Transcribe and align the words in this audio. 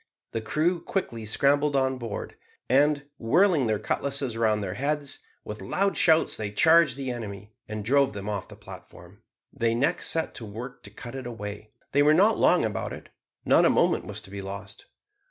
The 0.31 0.41
crew 0.41 0.81
quickly 0.81 1.27
scrambled 1.27 1.75
on 1.75 1.99
board, 1.99 2.35
and, 2.67 3.05
whirling 3.19 3.67
their 3.67 3.77
cutlasses 3.77 4.35
round 4.35 4.63
their 4.63 4.73
heads, 4.73 5.19
with 5.45 5.61
loud 5.61 5.95
shouts 5.95 6.35
they 6.37 6.49
charged 6.49 6.97
the 6.97 7.11
enemy, 7.11 7.53
and 7.67 7.85
drove 7.85 8.13
them 8.13 8.27
off 8.27 8.47
the 8.47 8.55
platform. 8.55 9.21
They 9.53 9.75
next 9.75 10.07
set 10.07 10.33
to 10.33 10.43
work 10.45 10.81
to 10.85 10.89
cut 10.89 11.13
it 11.13 11.27
away. 11.27 11.69
They 11.91 12.01
were 12.01 12.15
not 12.15 12.39
long 12.39 12.65
about 12.65 12.93
it. 12.93 13.09
Not 13.45 13.63
a 13.63 13.69
moment 13.69 14.05
was 14.07 14.21
to 14.21 14.31
be 14.31 14.41
lost. 14.41 14.87